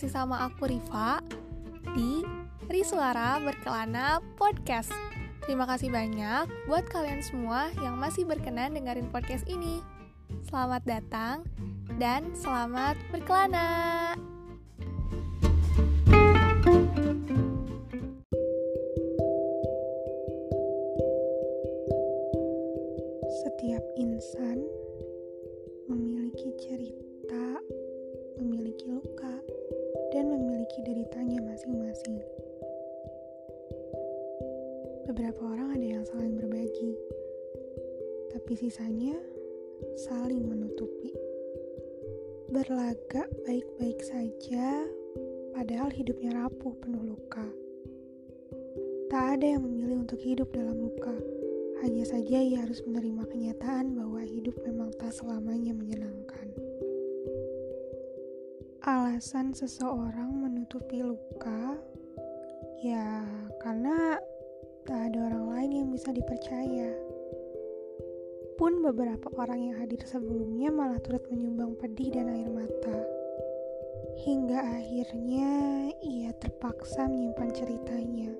masih 0.00 0.16
sama 0.16 0.48
aku 0.48 0.64
Riva 0.64 1.20
di 1.92 2.24
Risuara 2.72 3.36
Berkelana 3.36 4.24
Podcast. 4.32 4.88
Terima 5.44 5.68
kasih 5.68 5.92
banyak 5.92 6.48
buat 6.64 6.88
kalian 6.88 7.20
semua 7.20 7.68
yang 7.84 8.00
masih 8.00 8.24
berkenan 8.24 8.72
dengerin 8.72 9.12
podcast 9.12 9.44
ini. 9.44 9.84
Selamat 10.48 10.88
datang 10.88 11.44
dan 12.00 12.32
selamat 12.32 12.96
berkelana. 13.12 14.16
Setiap 23.44 23.84
insan 24.00 24.64
memiliki 25.92 26.56
cerita, 26.56 27.60
memiliki 28.40 28.88
luka, 28.88 29.59
dan 30.20 30.36
memiliki 30.36 30.84
deritanya 30.84 31.40
masing-masing. 31.40 32.20
Beberapa 35.08 35.40
orang 35.48 35.72
ada 35.80 35.86
yang 35.96 36.04
saling 36.04 36.36
berbagi, 36.36 36.92
tapi 38.28 38.52
sisanya 38.52 39.16
saling 39.96 40.44
menutupi. 40.44 41.16
Berlagak 42.52 43.32
baik-baik 43.48 44.04
saja, 44.04 44.84
padahal 45.56 45.88
hidupnya 45.88 46.36
rapuh 46.36 46.76
penuh 46.84 47.16
luka. 47.16 47.48
Tak 49.08 49.40
ada 49.40 49.56
yang 49.56 49.64
memilih 49.64 50.04
untuk 50.04 50.20
hidup 50.20 50.52
dalam 50.52 50.84
luka 50.84 51.16
hanya 51.80 52.04
saja 52.04 52.44
ia 52.44 52.60
harus 52.60 52.84
menerima 52.84 53.24
kenyataan 53.24 53.96
bahwa 53.96 54.20
hidup 54.20 54.52
memang 54.68 54.92
tak 55.00 55.16
selamanya 55.16 55.72
menyenangkan. 55.72 56.52
Alasan 58.80 59.52
seseorang 59.52 60.40
menutupi 60.40 61.04
luka, 61.04 61.76
ya 62.80 63.28
karena 63.60 64.16
tak 64.88 65.12
ada 65.12 65.28
orang 65.28 65.52
lain 65.52 65.70
yang 65.84 65.88
bisa 65.92 66.08
dipercaya. 66.08 66.88
Pun 68.56 68.80
beberapa 68.80 69.28
orang 69.36 69.68
yang 69.68 69.76
hadir 69.84 70.00
sebelumnya 70.08 70.72
malah 70.72 70.96
turut 71.04 71.20
menyumbang 71.28 71.76
pedih 71.76 72.08
dan 72.08 72.32
air 72.32 72.48
mata. 72.48 73.04
Hingga 74.24 74.58
akhirnya 74.80 75.50
ia 76.00 76.32
terpaksa 76.40 77.04
menyimpan 77.04 77.52
ceritanya 77.52 78.32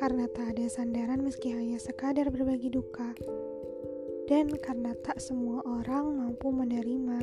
karena 0.00 0.24
tak 0.32 0.56
ada 0.56 0.64
sandaran 0.64 1.20
meski 1.20 1.52
hanya 1.52 1.76
sekadar 1.76 2.32
berbagi 2.32 2.72
duka, 2.72 3.12
dan 4.24 4.48
karena 4.56 4.96
tak 5.04 5.20
semua 5.20 5.60
orang 5.68 6.16
mampu 6.16 6.48
menerima 6.48 7.20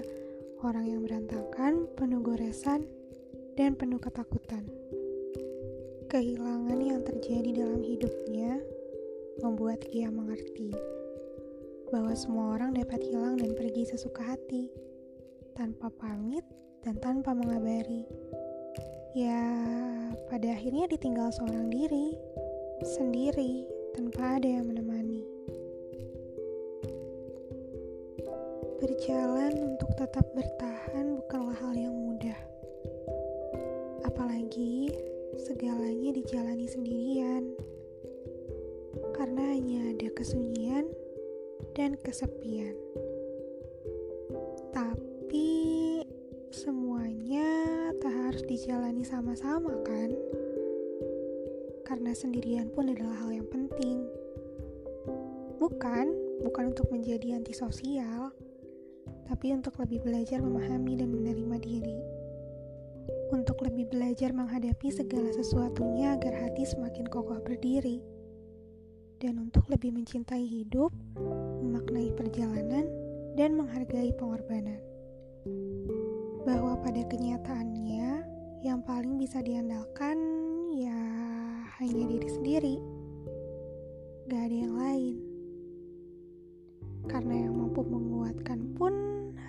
orang 0.66 0.90
yang 0.90 1.02
berantakan, 1.06 1.86
penuh 1.94 2.22
goresan, 2.24 2.90
dan 3.54 3.78
penuh 3.78 4.02
ketakutan. 4.02 4.66
Kehilangan 6.08 6.80
yang 6.82 7.04
terjadi 7.04 7.66
dalam 7.66 7.84
hidupnya 7.84 8.58
membuat 9.44 9.86
ia 9.94 10.10
mengerti 10.10 10.74
bahwa 11.94 12.12
semua 12.18 12.58
orang 12.58 12.74
dapat 12.74 13.00
hilang 13.06 13.38
dan 13.38 13.54
pergi 13.54 13.86
sesuka 13.86 14.24
hati, 14.24 14.72
tanpa 15.54 15.94
pamit 15.94 16.44
dan 16.82 16.98
tanpa 16.98 17.36
mengabari. 17.38 18.08
Ya, 19.18 19.44
pada 20.30 20.54
akhirnya 20.54 20.86
ditinggal 20.90 21.34
seorang 21.34 21.70
diri 21.74 22.14
sendiri 22.86 23.66
tanpa 23.98 24.38
ada 24.38 24.48
yang 24.62 24.70
menemani. 24.70 24.87
Berjalan 28.78 29.54
untuk 29.74 29.90
tetap 29.98 30.26
bertahan 30.38 31.18
bukanlah 31.18 31.58
hal 31.58 31.74
yang 31.74 31.94
mudah. 31.94 32.38
Apalagi 34.06 34.94
segalanya 35.38 36.14
dijalani 36.14 36.70
sendirian. 36.70 37.54
Karena 39.18 39.54
hanya 39.54 39.94
ada 39.94 40.08
kesunyian 40.14 40.86
dan 41.74 41.98
kesepian. 42.02 42.78
Tapi 44.74 45.50
semuanya 46.54 47.50
tak 47.98 48.14
harus 48.14 48.44
dijalani 48.46 49.02
sama-sama 49.02 49.74
kan? 49.82 50.14
karena 51.88 52.12
sendirian 52.12 52.68
pun 52.68 52.92
adalah 52.92 53.16
hal 53.24 53.32
yang 53.32 53.48
penting. 53.48 54.04
Bukan, 55.56 56.12
bukan 56.44 56.76
untuk 56.76 56.92
menjadi 56.92 57.40
antisosial, 57.40 58.36
tapi 59.28 59.52
untuk 59.52 59.76
lebih 59.84 60.08
belajar 60.08 60.40
memahami 60.40 60.96
dan 60.96 61.12
menerima 61.12 61.58
diri. 61.60 61.98
Untuk 63.28 63.60
lebih 63.60 63.92
belajar 63.92 64.32
menghadapi 64.32 64.88
segala 64.88 65.28
sesuatunya 65.36 66.16
agar 66.16 66.48
hati 66.48 66.64
semakin 66.64 67.04
kokoh 67.12 67.44
berdiri. 67.44 68.00
Dan 69.20 69.44
untuk 69.44 69.68
lebih 69.68 69.92
mencintai 69.92 70.48
hidup, 70.48 70.96
memaknai 71.60 72.16
perjalanan, 72.16 72.88
dan 73.36 73.60
menghargai 73.60 74.16
pengorbanan. 74.16 74.80
Bahwa 76.48 76.80
pada 76.80 77.04
kenyataannya, 77.04 78.24
yang 78.64 78.80
paling 78.88 79.20
bisa 79.20 79.44
diandalkan 79.44 80.18
ya 80.72 80.98
hanya 81.84 82.04
diri 82.08 82.30
sendiri, 82.32 82.76
gak 84.32 84.48
ada 84.48 84.56
yang 84.56 84.76
lain. 84.80 85.27
Karena 87.08 87.48
yang 87.48 87.56
mampu 87.56 87.82
menguatkan 87.88 88.76
pun 88.76 88.94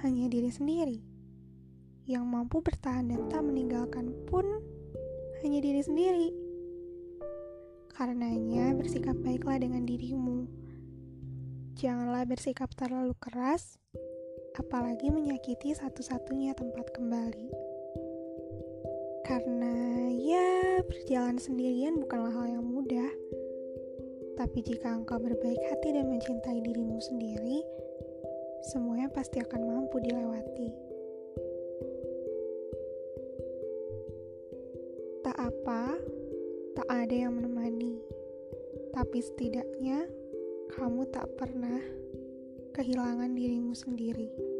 hanya 0.06 0.30
diri 0.30 0.50
sendiri. 0.50 0.98
Yang 2.08 2.24
mampu 2.24 2.62
bertahan 2.62 3.10
dan 3.10 3.28
tak 3.28 3.42
meninggalkan 3.44 4.14
pun 4.30 4.46
hanya 5.42 5.58
diri 5.60 5.82
sendiri. 5.82 6.30
Karenanya 7.92 8.78
bersikap 8.78 9.18
baiklah 9.20 9.58
dengan 9.58 9.82
dirimu. 9.82 10.46
Janganlah 11.78 12.26
bersikap 12.26 12.70
terlalu 12.74 13.14
keras, 13.18 13.78
apalagi 14.58 15.10
menyakiti 15.10 15.74
satu-satunya 15.74 16.54
tempat 16.54 16.90
kembali. 16.94 17.50
Karena 19.22 20.08
ya 20.10 20.82
berjalan 20.86 21.38
sendirian 21.38 22.02
bukanlah 22.02 22.34
hal 22.34 22.58
yang 22.58 22.66
mudah. 22.66 23.10
Tapi 24.38 24.62
jika 24.62 24.94
engkau 24.94 25.18
berbaik 25.18 25.58
hati 25.66 25.98
dan 25.98 26.06
mencintai 26.06 26.62
dirimu 26.62 27.02
sendiri, 27.02 27.58
semuanya 28.70 29.10
pasti 29.10 29.42
akan 29.42 29.66
mampu 29.66 29.98
dilewati. 29.98 30.70
Tak 35.26 35.34
apa, 35.42 35.98
tak 36.78 36.86
ada 36.86 37.14
yang 37.26 37.34
menemani. 37.34 37.98
Tapi 38.94 39.18
setidaknya 39.18 40.06
kamu 40.70 41.10
tak 41.10 41.26
pernah 41.34 41.82
kehilangan 42.78 43.34
dirimu 43.34 43.74
sendiri. 43.74 44.57